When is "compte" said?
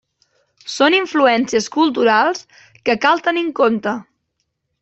3.61-3.99